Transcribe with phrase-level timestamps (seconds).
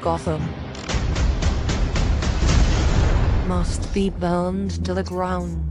[0.00, 0.42] Gotham
[3.48, 5.66] must be burned to the ground.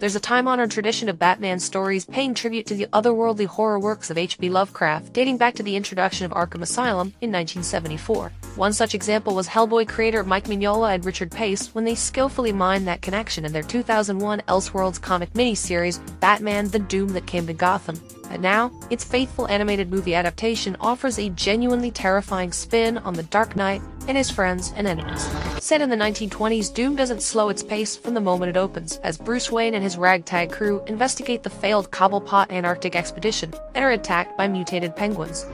[0.00, 4.18] There's a time-honored tradition of Batman stories paying tribute to the otherworldly horror works of
[4.18, 4.48] H.P.
[4.48, 8.32] Lovecraft, dating back to the introduction of Arkham Asylum in 1974.
[8.56, 12.86] One such example was Hellboy creator Mike Mignola and Richard Pace when they skillfully mined
[12.88, 18.00] that connection in their 2001 Elseworlds comic miniseries, Batman The Doom That Came to Gotham.
[18.30, 23.56] And now, its faithful animated movie adaptation offers a genuinely terrifying spin on the Dark
[23.56, 25.28] Knight and his friends and enemies.
[25.58, 29.18] Set in the 1920s, Doom doesn't slow its pace from the moment it opens, as
[29.18, 34.38] Bruce Wayne and his ragtag crew investigate the failed Cobblepot Antarctic expedition and are attacked
[34.38, 35.44] by mutated penguins.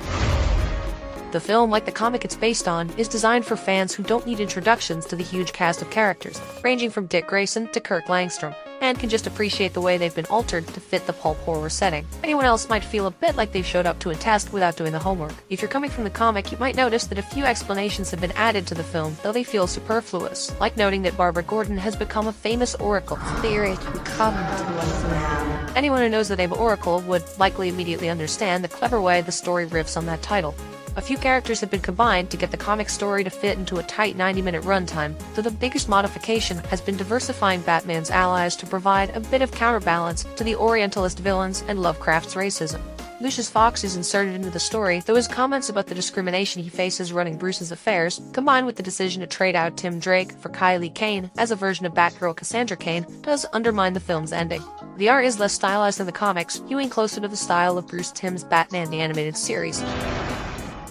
[1.33, 4.41] The film, like the comic it's based on, is designed for fans who don't need
[4.41, 8.99] introductions to the huge cast of characters, ranging from Dick Grayson to Kirk Langstrom, and
[8.99, 12.07] can just appreciate the way they've been altered to fit the pulp horror setting.
[12.23, 14.93] Anyone else might feel a bit like they've showed up to a test without doing
[14.93, 15.35] the homework.
[15.51, 18.33] If you're coming from the comic, you might notice that a few explanations have been
[18.33, 22.27] added to the film, though they feel superfluous, like noting that Barbara Gordon has become
[22.27, 23.19] a famous oracle.
[23.39, 25.73] Spirit, we come to us now.
[25.77, 29.67] Anyone who knows the name Oracle would likely immediately understand the clever way the story
[29.67, 30.55] riffs on that title.
[30.97, 33.83] A few characters have been combined to get the comic story to fit into a
[33.83, 39.15] tight 90 minute runtime, though the biggest modification has been diversifying Batman's allies to provide
[39.15, 42.81] a bit of counterbalance to the Orientalist villains and Lovecraft's racism.
[43.21, 47.13] Lucius Fox is inserted into the story, though his comments about the discrimination he faces
[47.13, 50.89] running Bruce's affairs, combined with the decision to trade out Tim Drake for Kai Li
[50.89, 54.63] Cain as a version of Batgirl Cassandra Cain, does undermine the film's ending.
[54.97, 58.13] The art is less stylized than the comics, hewing closer to the style of Bruce
[58.13, 59.83] Timm's Batman the Animated Series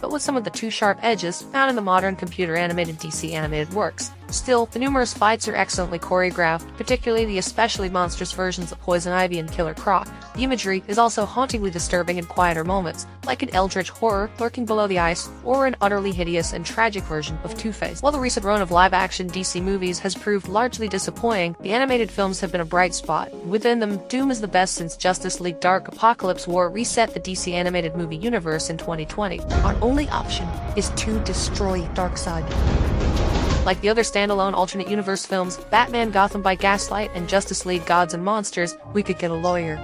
[0.05, 3.31] but with some of the too sharp edges found in the modern computer animated DC
[3.31, 4.11] animated works.
[4.29, 9.39] Still, the numerous fights are excellently choreographed, particularly the especially monstrous versions of Poison Ivy
[9.39, 10.07] and Killer Croc.
[10.35, 14.87] The imagery is also hauntingly disturbing in quieter moments, like an eldritch horror lurking below
[14.87, 18.01] the ice, or an utterly hideous and tragic version of Two-Face.
[18.01, 22.39] While the recent run of live-action DC movies has proved largely disappointing, the animated films
[22.41, 23.33] have been a bright spot.
[23.45, 27.53] Within them, Doom is the best since Justice League Dark Apokolips War reset the DC
[27.53, 29.39] animated movie universe in 2020.
[29.39, 33.44] Our only option is to destroy Darkseid.
[33.65, 38.13] Like the other standalone alternate universe films, Batman Gotham by Gaslight and Justice League Gods
[38.13, 39.79] and Monsters, we could get a lawyer,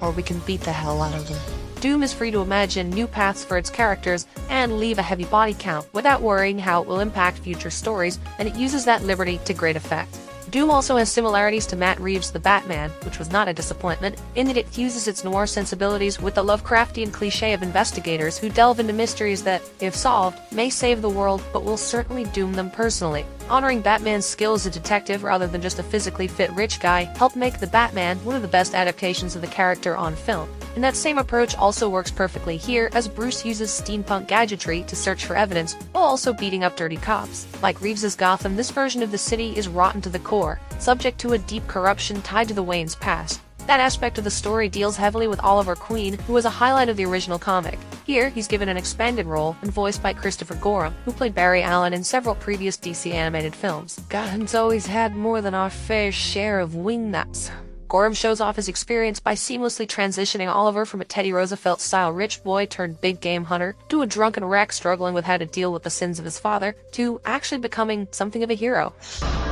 [0.00, 1.40] or we can beat the hell out of them.
[1.80, 5.54] Doom is free to imagine new paths for its characters and leave a heavy body
[5.58, 9.52] count without worrying how it will impact future stories, and it uses that liberty to
[9.52, 10.16] great effect.
[10.54, 14.46] Doom also has similarities to Matt Reeves' The Batman, which was not a disappointment, in
[14.46, 18.92] that it fuses its noir sensibilities with the Lovecraftian cliche of investigators who delve into
[18.92, 23.26] mysteries that, if solved, may save the world but will certainly doom them personally.
[23.50, 27.36] Honoring Batman's skill as a detective rather than just a physically fit rich guy helped
[27.36, 30.48] make The Batman one of the best adaptations of the character on film.
[30.74, 35.26] And that same approach also works perfectly here as Bruce uses steampunk gadgetry to search
[35.26, 37.46] for evidence while also beating up dirty cops.
[37.62, 41.34] Like Reeves's Gotham, this version of the city is rotten to the core, subject to
[41.34, 43.40] a deep corruption tied to the Wayne's past.
[43.66, 46.98] That aspect of the story deals heavily with Oliver Queen, who was a highlight of
[46.98, 47.78] the original comic.
[48.04, 51.94] Here, he's given an expanded role and voiced by Christopher Gorham, who played Barry Allen
[51.94, 53.98] in several previous DC animated films.
[54.10, 57.50] Gotham's always had more than our fair share of wingnuts.
[57.88, 62.42] Gorham shows off his experience by seamlessly transitioning Oliver from a Teddy Roosevelt style rich
[62.42, 65.84] boy turned big game hunter to a drunken wreck struggling with how to deal with
[65.84, 68.92] the sins of his father to actually becoming something of a hero.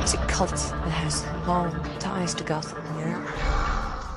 [0.01, 2.92] He's a cultist that has long ties to Gotham?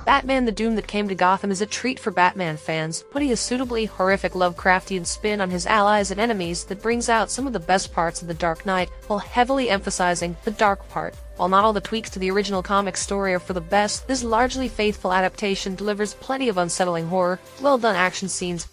[0.06, 3.36] Batman the Doom That Came to Gotham is a treat for Batman fans, putting a
[3.36, 7.58] suitably horrific Lovecraftian spin on his allies and enemies that brings out some of the
[7.58, 11.16] best parts of The Dark Knight while heavily emphasizing the dark part.
[11.34, 14.22] While not all the tweaks to the original comic story are for the best, this
[14.22, 18.68] largely faithful adaptation delivers plenty of unsettling horror, well done action scenes,